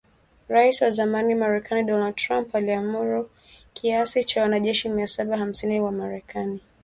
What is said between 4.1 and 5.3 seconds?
cha wanajeshi mia